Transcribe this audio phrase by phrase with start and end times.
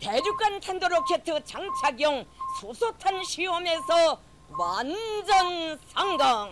[0.00, 2.24] 대륙간 탄도로켓 장착용
[2.60, 4.20] 수소탄 시험에서
[4.58, 6.50] 완전 성공.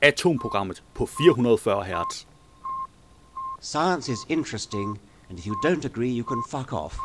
[0.00, 2.26] Atomprogrammet på 440 Hz.
[3.60, 6.96] Science is interesting, and if you don't agree, you can fuck off.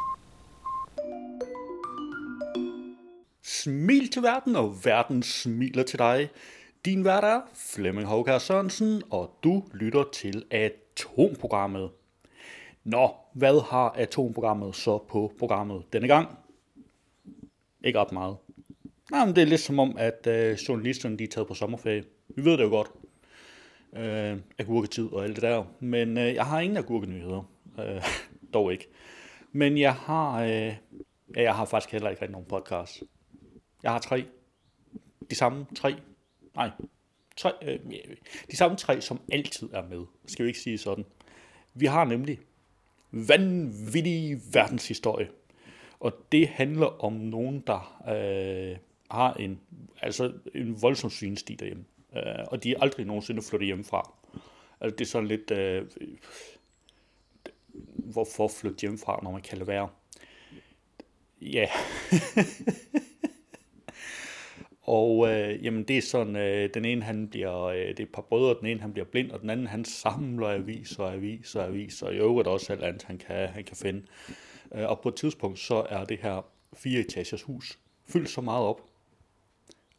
[3.42, 6.30] Smil til verden, og verden smiler til dig.
[6.86, 11.90] Din vært er Flemming Håkær Sørensen, og du lytter til Atomprogrammet.
[12.89, 16.39] Nå, hvad har Atomprogrammet så på programmet denne gang?
[17.85, 18.37] Ikke ret meget.
[19.11, 22.05] Nej, men det er lidt som om, at øh, journalisterne de er taget på sommerferie.
[22.29, 22.91] Vi ved det jo godt.
[23.97, 25.65] Øh, agurketid og alt det der.
[25.81, 27.51] Men øh, jeg har ingen agurkenyheder.
[27.79, 28.03] Øh,
[28.55, 28.89] dog ikke.
[29.53, 30.49] Men jeg har, øh,
[31.37, 33.03] ja, jeg har faktisk heller ikke rigtig nogen podcast.
[33.83, 34.25] Jeg har tre.
[35.31, 35.95] De samme tre.
[36.55, 36.71] Nej,
[37.37, 37.79] tre, øh,
[38.51, 40.05] de samme tre, som altid er med.
[40.27, 41.05] Skal vi ikke sige sådan.
[41.75, 42.39] Vi har nemlig
[43.11, 45.29] vanvittig verdenshistorie.
[46.01, 48.77] Og det handler om nogen, der øh,
[49.11, 49.61] har en,
[50.03, 51.85] altså en voldsom svinesti derhjemme.
[52.17, 54.13] Øh, og de er aldrig nogensinde flyttet hjemmefra.
[54.81, 55.87] Altså det er sådan lidt, øh,
[57.95, 59.89] hvorfor flytte hjemmefra, når man kan lade være?
[61.41, 61.67] Ja.
[64.89, 68.13] og øh, jamen det er sådan, øh, den ene han bliver, øh, det er et
[68.13, 71.61] par brødre, den ene han bliver blind, og den anden han samler aviser og aviser
[71.61, 74.03] og aviser, og i øvrigt også alt andet han kan, han kan finde.
[74.75, 78.67] Øh, og på et tidspunkt så er det her fire etagers hus fyldt så meget
[78.67, 78.81] op,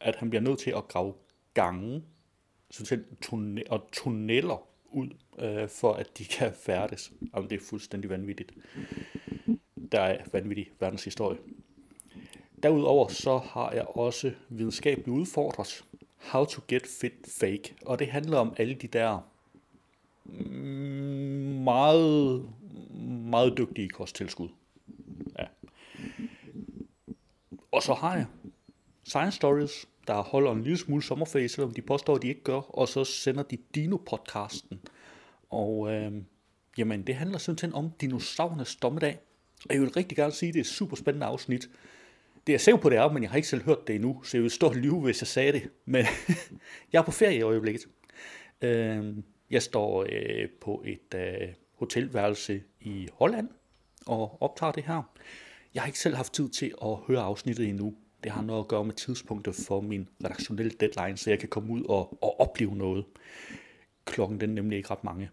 [0.00, 1.14] at han bliver nødt til at grave
[1.54, 2.02] gange
[2.70, 7.12] sådan tunne- og tunneller ud, øh, for at de kan færdes.
[7.34, 8.52] Jamen, det er fuldstændig vanvittigt.
[9.92, 11.38] Der er vanvittig verdenshistorie.
[12.62, 15.84] Derudover så har jeg også videnskabeligt udfordret
[16.16, 17.74] How to get fit fake.
[17.86, 19.20] Og det handler om alle de der
[21.64, 22.48] meget,
[23.30, 24.48] meget dygtige kosttilskud.
[25.38, 25.44] Ja.
[27.72, 28.26] Og så har jeg
[29.04, 32.78] Science Stories, der holder en lille smule sommerferie, selvom de påstår, at de ikke gør,
[32.78, 34.78] og så sender de Dino-podcasten.
[35.50, 36.12] Og øh,
[36.78, 39.18] jamen, det handler simpelthen om dinosaurernes dommedag.
[39.68, 41.70] Og jeg vil rigtig gerne sige, at det er et super spændende afsnit.
[42.46, 44.22] Det er jeg sikker på, det er, men jeg har ikke selv hørt det endnu,
[44.22, 45.70] så jeg vil stå og lyve, hvis jeg sagde det.
[45.84, 46.04] Men
[46.92, 47.86] jeg er på ferie i øjeblikket.
[48.62, 49.16] Øh,
[49.50, 53.48] jeg står øh, på et øh, hotelværelse i Holland
[54.06, 55.02] og optager det her.
[55.74, 57.94] Jeg har ikke selv haft tid til at høre afsnittet endnu.
[58.24, 61.72] Det har noget at gøre med tidspunktet for min redaktionelle deadline, så jeg kan komme
[61.72, 63.04] ud og, og opleve noget.
[64.04, 65.30] Klokken den er nemlig ikke ret mange.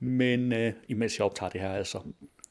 [0.00, 2.00] Men øh, imens jeg optager det her altså.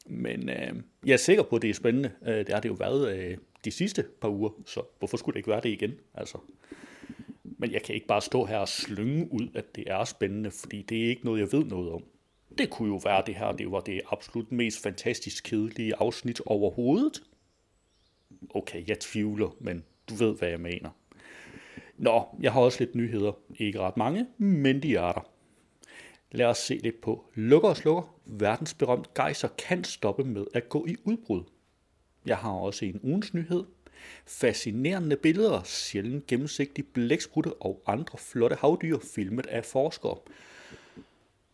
[0.06, 0.74] Men øh,
[1.06, 2.10] jeg er sikker på, at det er spændende.
[2.26, 5.38] Øh, det har det jo været øh, de sidste par uger, så hvorfor skulle det
[5.38, 5.92] ikke være det igen?
[6.14, 6.38] Altså.
[7.42, 10.82] Men jeg kan ikke bare stå her og slynge ud, at det er spændende, fordi
[10.82, 12.04] det er ikke noget, jeg ved noget om.
[12.58, 17.22] Det kunne jo være det her, det var det absolut mest fantastisk kedelige afsnit overhovedet.
[18.50, 20.90] Okay, jeg tvivler, men du ved, hvad jeg mener.
[21.96, 23.32] Nå, jeg har også lidt nyheder.
[23.58, 25.30] Ikke ret mange, men de er der.
[26.32, 28.20] Lad os se lidt på Lukker og Slukker.
[28.26, 31.42] Verdensberømt gejser kan stoppe med at gå i udbrud.
[32.26, 33.64] Jeg har også en ugens nyhed.
[34.26, 40.18] Fascinerende billeder, sjældent gennemsigtige blæksprutte og andre flotte havdyr filmet af forskere.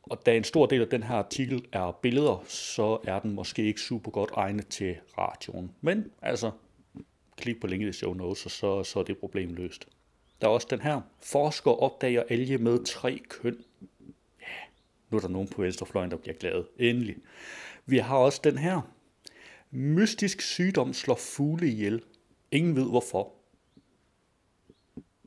[0.02, 3.64] Og da en stor del af den her artikel er billeder, så er den måske
[3.64, 5.70] ikke super godt egnet til radioen.
[5.80, 6.50] Men altså,
[7.36, 9.88] klik på linket i show notes, og så, så er det problem løst.
[10.40, 11.00] Der er også den her.
[11.22, 13.64] Forskere opdager alge med tre køn.
[14.40, 14.46] Ja,
[15.10, 16.66] nu er der nogen på venstrefløjen, der bliver glade.
[16.78, 17.16] Endelig.
[17.86, 18.80] Vi har også den her.
[19.70, 22.02] Mystisk sygdom slår fugle ihjel.
[22.50, 23.32] Ingen ved hvorfor.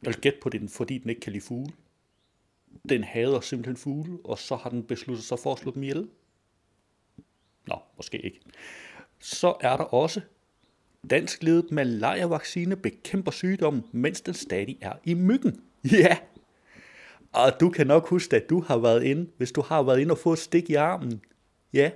[0.04, 1.74] Jeg vil gætte på det, fordi den ikke kan lide fugle.
[2.90, 6.09] Den hader simpelthen fugle, og så har den besluttet sig for at slå dem ihjel.
[7.68, 8.40] Nå, måske ikke.
[9.20, 10.22] Så er der også
[11.10, 15.62] Dansk ledet malaria-vaccine bekæmper sygdommen, mens den stadig er i myggen.
[15.92, 16.18] Ja!
[17.34, 20.12] Og du kan nok huske, at du har været inde, hvis du har været inde
[20.12, 21.22] og fået et stik i armen.
[21.74, 21.92] Ja,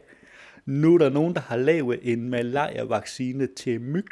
[0.67, 4.08] nu er der nogen, der har lavet en malaria-vaccine til myg.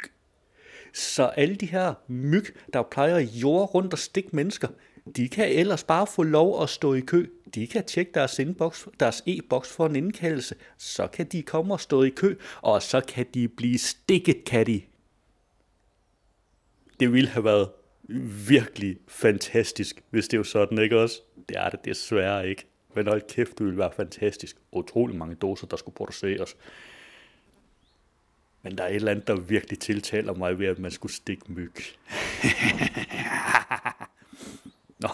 [0.94, 4.68] Så alle de her myg, der plejer jord rundt og stikke mennesker,
[5.16, 7.26] de kan ellers bare få lov at stå i kø.
[7.54, 10.54] De kan tjekke deres, inbox, deres e-boks for en indkaldelse.
[10.78, 14.66] Så kan de komme og stå i kø, og så kan de blive stikket, kan
[14.66, 14.82] de.
[17.00, 17.68] Det ville have været
[18.48, 21.20] virkelig fantastisk, hvis det var sådan, ikke også?
[21.48, 22.66] Det er det desværre ikke.
[22.96, 24.56] Men hold kæft, det ville være fantastisk.
[24.72, 26.56] Utrolig mange doser, der skulle produceres.
[28.62, 31.52] Men der er et eller andet, der virkelig tiltaler mig ved, at man skulle stikke
[31.52, 31.74] myg.
[35.02, 35.08] Nå,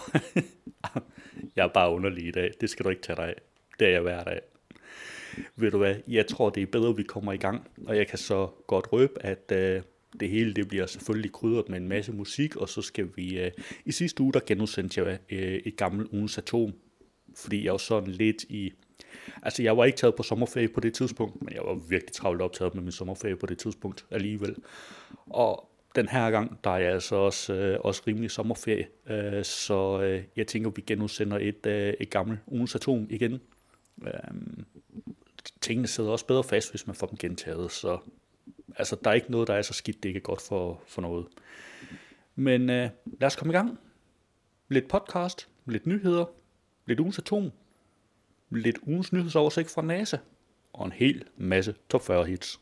[1.55, 2.51] jeg er bare underlig i dag.
[2.61, 3.41] Det skal du ikke tage dig af.
[3.79, 4.41] Det er jeg hver dag.
[5.55, 7.67] ved du hvad, jeg tror, det er bedre, at vi kommer i gang.
[7.87, 9.81] Og jeg kan så godt røbe, at øh,
[10.19, 13.39] det hele det bliver selvfølgelig krydret med en masse musik, og så skal vi...
[13.39, 13.51] Øh,
[13.85, 16.73] I sidste uge, der genudsendte jeg øh, et gammelt ugens atom,
[17.35, 18.73] fordi jeg var sådan lidt i...
[19.43, 22.41] Altså, jeg var ikke taget på sommerferie på det tidspunkt, men jeg var virkelig travlt
[22.41, 24.55] optaget med min sommerferie på det tidspunkt alligevel.
[25.29, 30.01] Og den her gang, der er jeg altså også, øh, også rimelig sommerferie, øh, så
[30.01, 33.41] øh, jeg tænker, vi genudsender et, øh, et gammelt ugens atom igen.
[34.05, 34.13] Øh,
[35.61, 37.97] tingene sidder også bedre fast, hvis man får dem gentaget, så
[38.75, 41.01] altså, der er ikke noget, der er så skidt, det ikke er godt for, for
[41.01, 41.27] noget.
[42.35, 42.89] Men øh,
[43.19, 43.79] lad os komme i gang.
[44.69, 46.25] Lidt podcast, lidt nyheder,
[46.85, 47.51] lidt ugens atom,
[48.49, 50.17] lidt ugens nyhedsoversigt fra NASA,
[50.73, 52.59] og en hel masse top 40 hits.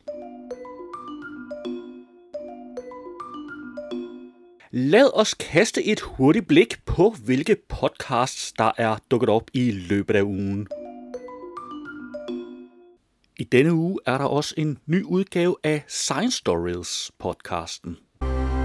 [4.70, 10.16] Lad os kaste et hurtigt blik på, hvilke podcasts, der er dukket op i løbet
[10.16, 10.68] af ugen.
[13.38, 17.96] I denne uge er der også en ny udgave af Science Stories podcasten.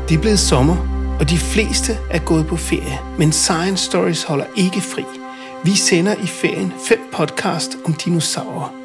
[0.10, 0.78] Det er blevet sommer,
[1.20, 5.17] og de fleste er gået på ferie, men Science Stories holder ikke fri.
[5.66, 8.76] Vi sender i ferien fem podcast om dinosaurer.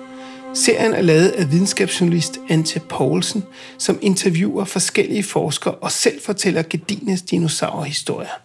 [0.54, 3.44] Serien er lavet af videnskabsjournalist Ante Poulsen,
[3.78, 8.40] som interviewer forskellige forskere og selv fortæller Gedines dinosaurhistorier.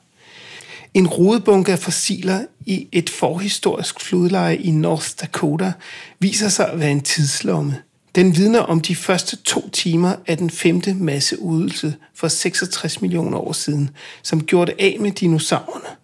[0.94, 5.74] En rodebunke af fossiler i et forhistorisk flodleje i North Dakota
[6.20, 7.76] viser sig at være en tidslomme.
[8.16, 13.54] Den vidner om de første to timer af den femte masseudelse for 66 millioner år
[13.54, 13.90] siden,
[14.24, 15.97] som gjorde det af med dinosaurerne.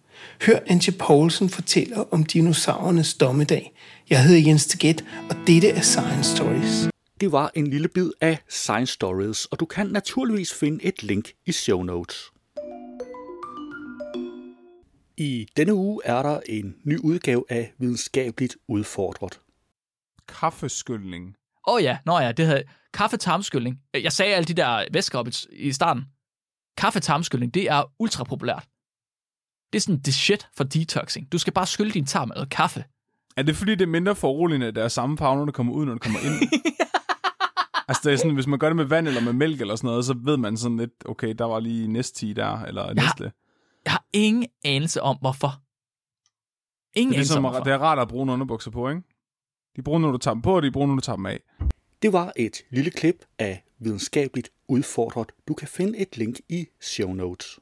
[0.45, 3.73] Hør Antje Poulsen fortælle om dinosaurernes dommedag.
[4.09, 6.89] Jeg hedder Jens Teget, og dette er Science Stories.
[7.19, 11.31] Det var en lille bid af Science Stories, og du kan naturligvis finde et link
[11.45, 12.17] i show notes.
[15.17, 19.39] I denne uge er der en ny udgave af Videnskabeligt Udfordret.
[20.27, 21.35] Kaffeskyldning.
[21.67, 22.61] Åh oh ja, nå ja, det hedder
[22.93, 23.77] kaffetarmskyldning.
[23.93, 26.03] Jeg sagde alle de der væsker op i- i starten.
[26.77, 28.67] Kaffetarmskyldning, det er ultra populært.
[29.73, 31.31] Det er sådan det shit for detoxing.
[31.31, 32.83] Du skal bare skylde din tarm med noget kaffe.
[33.37, 35.73] Er det fordi, det er mindre foruroligende, at der er samme farve, når det kommer
[35.73, 36.49] ud, når det kommer ind?
[37.87, 39.87] altså, det er sådan, hvis man gør det med vand eller med mælk eller sådan
[39.87, 43.31] noget, så ved man sådan lidt, okay, der var lige næste der, eller næste.
[43.85, 45.61] Jeg har ingen anelse om, hvorfor.
[46.95, 49.01] Ingen Det er, anelse om, det er rart at bruge underbukser på, ikke?
[49.75, 51.39] De bruger, når du tager dem på, og de bruger, når du tager dem af.
[52.01, 55.31] Det var et lille klip af Videnskabeligt Udfordret.
[55.47, 57.59] Du kan finde et link i show notes.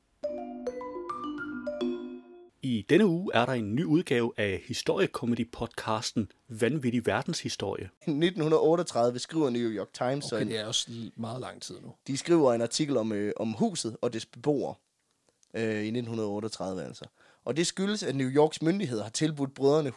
[2.64, 7.90] I denne uge er der en ny udgave af historiekomedy-podcasten Vanvittig Verdenshistorie.
[8.02, 11.94] 1938 skriver New York Times, Okay, en, det er også meget lang tid nu.
[12.08, 14.76] de skriver en artikel om, øh, om huset og dets beboere
[15.54, 17.06] øh, i 1938 altså.
[17.46, 19.90] Og det skyldes, at New Yorks myndigheder har tilbudt brødrene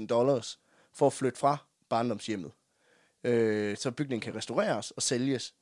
[0.00, 0.58] 125.000 dollars
[0.92, 1.56] for at flytte fra
[1.88, 2.50] barndomshjemmet.
[3.24, 5.54] Øh, så bygningen kan restaureres og sælges.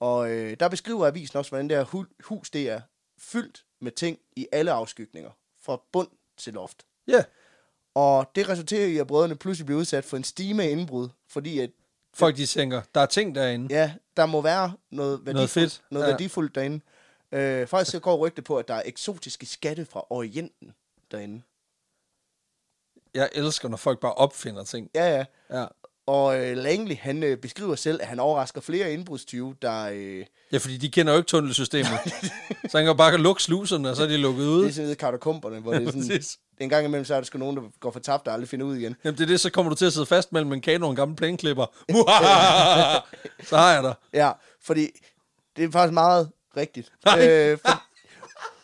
[0.00, 2.80] Og øh, der beskriver avisen også, hvordan det her hu- hus det er
[3.18, 5.30] fyldt med ting i alle afskygninger.
[5.62, 6.86] Fra bund til loft.
[7.06, 7.24] Ja,
[7.94, 11.58] Og det resulterer i, at brødrene pludselig bliver udsat for en stime af indbrud, fordi
[11.58, 11.70] at
[12.14, 13.74] folk de tænker, der er ting derinde.
[13.74, 16.10] Ja, der må være noget værdifuldt, fedt, noget ja.
[16.10, 16.80] værdifuldt derinde.
[17.32, 20.74] Øh, faktisk så går rygte på, at der er eksotiske skatte fra Orienten
[21.10, 21.42] derinde.
[23.14, 24.90] Jeg elsker, når folk bare opfinder ting.
[24.94, 25.24] Ja, ja.
[25.60, 25.66] Ja,
[26.06, 29.90] Og øh, Langley, han øh, beskriver selv, at han overrasker flere indbrudstyve, der...
[29.92, 31.90] Øh, ja fordi de kender jo ikke tunnelsystemet.
[32.70, 34.62] så han kan bare lukke sluserne, og så er de lukket ud.
[34.62, 36.08] det er sådan nede i katakomberne, hvor det er sådan...
[36.08, 36.38] Præcis.
[36.60, 38.66] en gang imellem, så er der sgu nogen, der går for tabt og aldrig finder
[38.66, 38.96] ud igen.
[39.04, 40.90] Jamen det er det, så kommer du til at sidde fast mellem en kano og
[40.90, 41.66] en gammel plæneklipper.
[43.48, 43.94] så har jeg dig.
[44.12, 44.32] Ja,
[44.64, 44.88] fordi
[45.56, 46.92] det er faktisk meget rigtigt.
[47.04, 47.28] Nej.
[47.28, 47.82] Øh, for,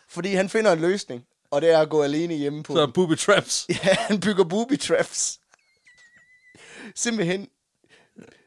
[0.09, 3.17] fordi han finder en løsning, og det er at gå alene hjemme på Så booby
[3.17, 3.65] traps.
[3.83, 5.39] Ja, han bygger booby traps.
[6.99, 7.47] Simpelthen.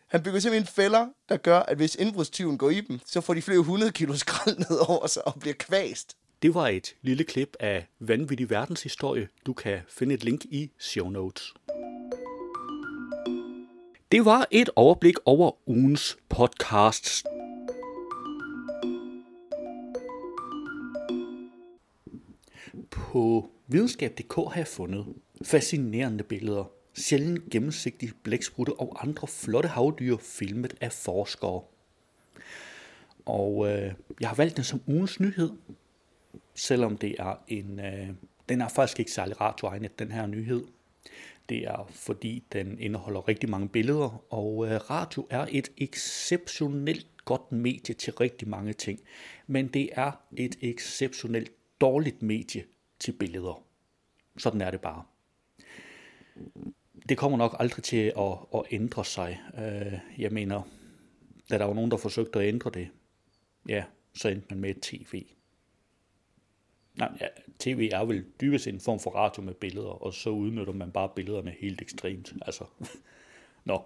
[0.06, 3.42] Han bygger simpelthen fælder, der gør, at hvis indbrudstyven går i dem, så får de
[3.42, 6.16] flere 100 kilo skrald ned over sig og bliver kvæst.
[6.42, 9.28] Det var et lille klip af Vanvittig Verdenshistorie.
[9.46, 11.54] Du kan finde et link i show notes.
[14.12, 17.24] Det var et overblik over ugens podcasts.
[22.90, 25.06] På videnskab.dk har jeg fundet
[25.44, 31.62] fascinerende billeder, sjældent gennemsigtige blæksprutte og andre flotte havdyr filmet af forskere.
[33.24, 35.50] Og øh, jeg har valgt den som ugens nyhed,
[36.54, 37.80] selvom det er en...
[37.80, 38.08] Øh,
[38.48, 40.64] den er faktisk ikke særlig radioegnet, den her nyhed.
[41.48, 47.52] Det er fordi, den indeholder rigtig mange billeder, og øh, radio er et exceptionelt godt
[47.52, 49.00] medie til rigtig mange ting.
[49.46, 52.64] Men det er et exceptionelt dårligt medie
[52.98, 53.62] til billeder.
[54.36, 55.04] Sådan er det bare
[57.08, 59.40] det kommer nok aldrig til at, at ændre sig.
[59.58, 60.62] Øh, jeg mener,
[61.50, 62.88] da der var nogen, der forsøgte at ændre det,
[63.68, 65.24] ja, så endte man med et tv.
[66.94, 67.26] Nej, ja,
[67.58, 71.10] tv er vel dybest en form for radio med billeder, og så udnytter man bare
[71.16, 72.32] billederne helt ekstremt.
[72.42, 72.64] Altså,
[73.64, 73.82] nå.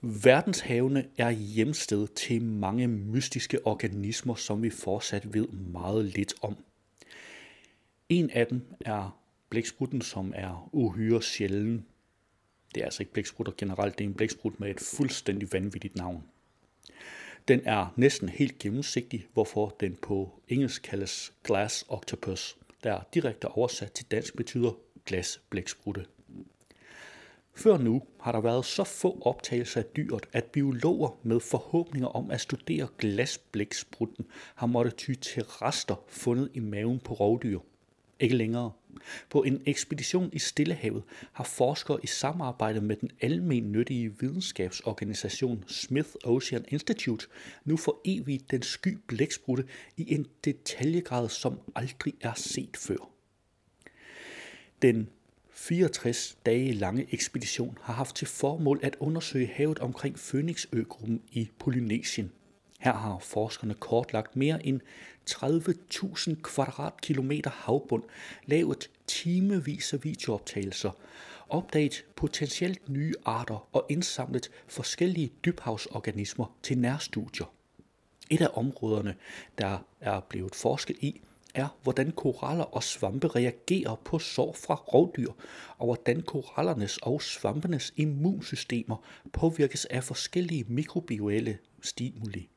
[0.00, 6.56] Verdenshavene er hjemsted til mange mystiske organismer, som vi fortsat ved meget lidt om.
[8.08, 11.86] En af dem er blæksprutten, som er uhyre sjælden.
[12.74, 16.24] Det er altså ikke blæksprutter generelt, det er en blæksprut med et fuldstændig vanvittigt navn.
[17.48, 23.92] Den er næsten helt gennemsigtig, hvorfor den på engelsk kaldes glass octopus, der direkte oversat
[23.92, 24.72] til dansk betyder
[25.04, 26.06] glasblæksprutte.
[27.54, 32.30] Før nu har der været så få optagelser af dyret, at biologer med forhåbninger om
[32.30, 37.58] at studere glasblæksprutten har måttet ty til rester fundet i maven på rovdyr.
[38.20, 38.72] Ikke længere.
[39.30, 46.64] På en ekspedition i Stillehavet har forskere i samarbejde med den almennyttige videnskabsorganisation Smith Ocean
[46.68, 47.26] Institute
[47.64, 49.64] nu for evigt den sky blæksprutte
[49.96, 53.10] i en detaljegrad, som aldrig er set før.
[54.82, 55.08] Den
[55.50, 62.32] 64 dage lange ekspedition har haft til formål at undersøge havet omkring Phoenixøgruppen i Polynesien.
[62.80, 64.80] Her har forskerne kortlagt mere end
[65.30, 68.02] 30.000 kvadratkilometer havbund,
[68.46, 70.90] lavet timevis af videooptagelser,
[71.48, 77.46] opdaget potentielt nye arter og indsamlet forskellige dybhavsorganismer til nærstudier.
[78.30, 79.14] Et af områderne,
[79.58, 81.20] der er blevet forsket i,
[81.54, 85.32] er, hvordan koraller og svampe reagerer på sår fra rovdyr,
[85.78, 88.96] og hvordan korallernes og svampenes immunsystemer
[89.32, 92.48] påvirkes af forskellige mikrobielle stimuli.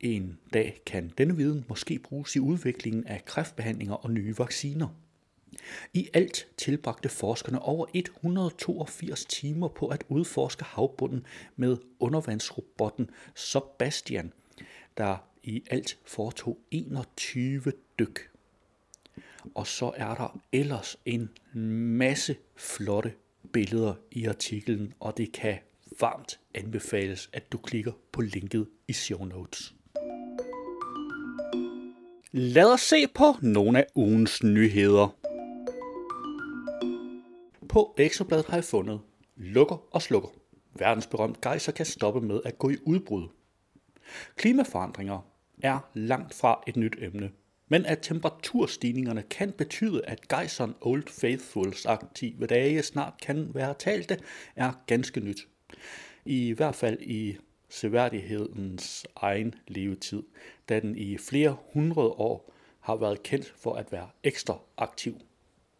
[0.00, 4.88] En dag kan denne viden måske bruges i udviklingen af kræftbehandlinger og nye vacciner.
[5.94, 11.26] I alt tilbragte forskerne over 182 timer på at udforske havbunden
[11.56, 14.32] med undervandsrobotten Sebastian,
[14.96, 18.30] der i alt foretog 21 dyk.
[19.54, 21.30] Og så er der ellers en
[21.98, 23.12] masse flotte
[23.52, 25.58] billeder i artiklen, og det kan
[26.00, 29.74] varmt anbefales, at du klikker på linket i show notes.
[32.32, 35.16] Lad os se på nogle af ugens nyheder.
[37.68, 39.00] På Ekstrabladet har jeg fundet
[39.36, 40.28] Lukker og slukker.
[40.74, 43.28] Verdensberømt gejser kan stoppe med at gå i udbrud.
[44.36, 45.30] Klimaforandringer
[45.62, 47.30] er langt fra et nyt emne,
[47.68, 54.18] men at temperaturstigningerne kan betyde, at gejseren Old Faithfuls aktive dage snart kan være talte,
[54.56, 55.48] er ganske nyt.
[56.24, 57.36] I hvert fald i
[57.68, 60.22] seværdighedens egen levetid,
[60.68, 65.14] da den i flere hundrede år har været kendt for at være ekstra aktiv.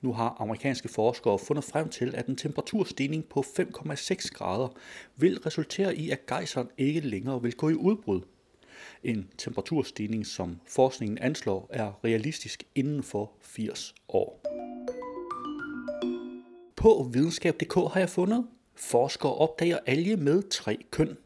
[0.00, 4.68] Nu har amerikanske forskere fundet frem til, at en temperaturstigning på 5,6 grader
[5.16, 8.20] vil resultere i, at gejseren ikke længere vil gå i udbrud.
[9.04, 14.40] En temperaturstigning, som forskningen anslår, er realistisk inden for 80 år.
[16.76, 21.16] På videnskab.dk har jeg fundet, forskere opdager alge med tre køn.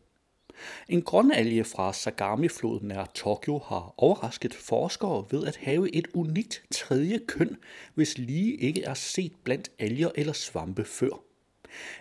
[0.88, 7.20] En grønalge fra Sagami-floden nær Tokyo har overrasket forskere ved at have et unikt tredje
[7.26, 7.56] køn,
[7.94, 11.22] hvis lige ikke er set blandt alger eller svampe før.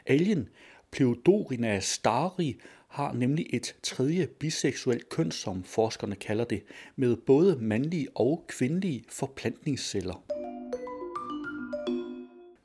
[0.06, 0.50] Algen
[0.92, 2.56] Pleodorina stari
[2.88, 6.64] har nemlig et tredje biseksuelt køn, som forskerne kalder det,
[6.96, 10.24] med både mandlige og kvindelige forplantningsceller.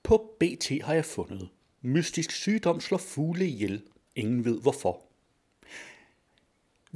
[0.02, 1.48] På BT har jeg fundet,
[1.82, 3.82] mystisk sygdom slår fugle ihjel.
[4.16, 5.05] Ingen ved hvorfor.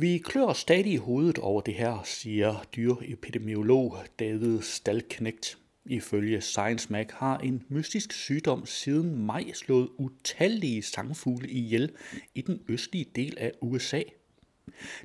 [0.00, 5.59] Vi klør stadig i hovedet over det her, siger dyreepidemiolog David Stalknægt.
[5.87, 11.92] Ifølge Science Mag har en mystisk sygdom siden maj slået utallige sangfugle ihjel
[12.35, 14.02] i den østlige del af USA.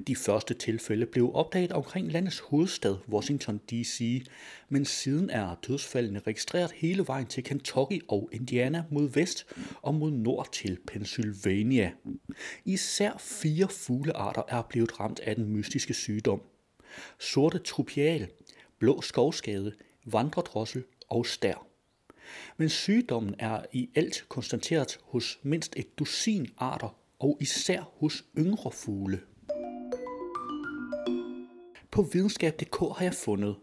[0.08, 4.26] De første tilfælde blev opdaget omkring landets hovedstad, Washington D.C.,
[4.70, 9.46] men siden er dødsfaldene registreret hele vejen til Kentucky og Indiana mod vest
[9.82, 11.92] og mod nord til Pennsylvania.
[12.66, 16.42] Især fire fuglearter er blevet ramt af den mystiske sygdom.
[17.20, 18.28] Sorte trupial,
[18.80, 19.74] blå skovskade,
[20.06, 21.68] vandredrossel og stær.
[22.58, 28.72] Men sygdommen er i alt konstateret hos mindst et dusin arter og især hos yngre
[28.72, 29.22] fugle.
[31.96, 33.56] På videnskab.dk har jeg fundet,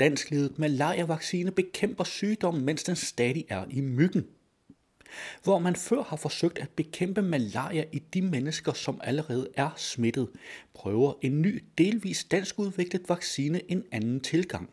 [0.00, 4.26] danskledet ledet malariavaccine bekæmper sygdommen, mens den stadig er i myggen.
[5.42, 10.28] Hvor man før har forsøgt at bekæmpe malaria i de mennesker, som allerede er smittet,
[10.74, 14.70] prøver en ny, delvis danskudviklet vaccine en anden tilgang.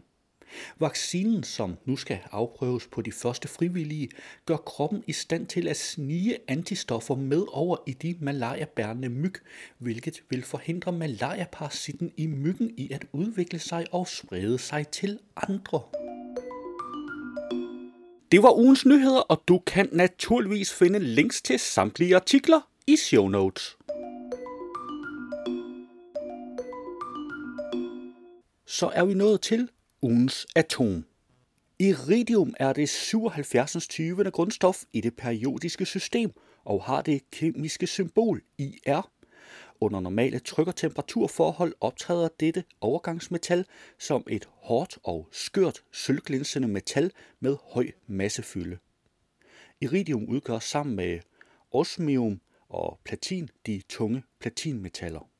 [0.79, 4.09] Vaccinen, som nu skal afprøves på de første frivillige,
[4.45, 9.35] gør kroppen i stand til at snige antistoffer med over i de malariabærende myg,
[9.77, 15.81] hvilket vil forhindre malariaparasitten i myggen i at udvikle sig og sprede sig til andre.
[18.31, 23.27] Det var ugens nyheder, og du kan naturligvis finde links til samtlige artikler i show
[23.27, 23.77] notes.
[28.65, 29.69] Så er vi nået til
[30.01, 31.05] ugens atom.
[31.79, 33.87] Iridium er det 77.
[33.87, 34.31] 20.
[34.31, 36.31] grundstof i det periodiske system
[36.63, 39.11] og har det kemiske symbol IR.
[39.81, 43.65] Under normale tryk- og temperaturforhold optræder dette overgangsmetal
[43.99, 48.77] som et hårdt og skørt sølvglinsende metal med høj massefylde.
[49.81, 51.19] Iridium udgør sammen med
[51.71, 55.30] osmium og platin de tunge platinmetaller.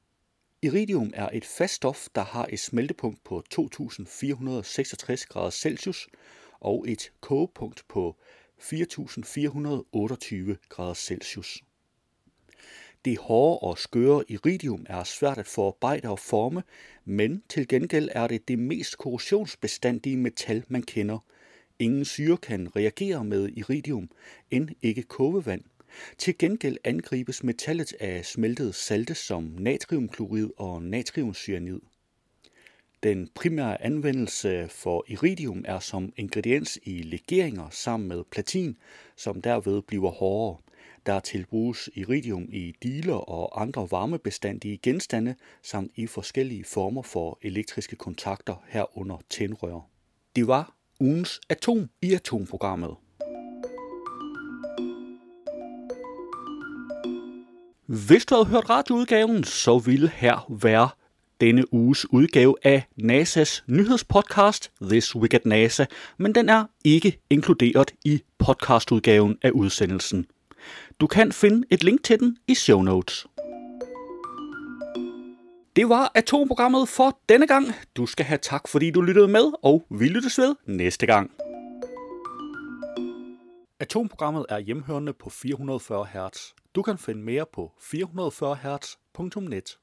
[0.63, 6.08] Iridium er et fast stof, der har et smeltepunkt på 2466 grader Celsius
[6.60, 8.15] og et kogepunkt på
[8.60, 11.63] 4428 grader Celsius.
[13.06, 16.63] Det hårde og skøre iridium er svært at forarbejde og forme,
[17.06, 21.20] men til gengæld er det det mest korrosionsbestandige metal, man kender.
[21.80, 24.10] Ingen syre kan reagere med iridium,
[24.51, 25.63] end ikke kogevand.
[26.17, 31.79] Til gengæld angribes metallet af smeltede salte som natriumklorid og natriumcyanid.
[33.03, 38.77] Den primære anvendelse for iridium er som ingrediens i legeringer sammen med platin,
[39.15, 40.57] som derved bliver hårdere.
[41.05, 47.95] Der tilbruges iridium i diler og andre varmebestandige genstande samt i forskellige former for elektriske
[47.95, 49.89] kontakter herunder tændrør.
[50.36, 52.95] Det var ugens atom i atomprogrammet.
[57.91, 60.89] Hvis du havde hørt radioudgaven, så ville her være
[61.41, 65.86] denne uges udgave af NASA's nyhedspodcast This Week at NASA,
[66.17, 70.25] men den er ikke inkluderet i podcastudgaven af udsendelsen.
[71.00, 73.27] Du kan finde et link til den i show notes.
[75.75, 77.65] Det var atomprogrammet for denne gang.
[77.95, 81.32] Du skal have tak, fordi du lyttede med, og vi lyttes ved næste gang.
[83.80, 86.61] Atomprogrammet er hjemhørende på 440 Hz.
[86.75, 89.79] Du kan finde mere på 440 Hz.net.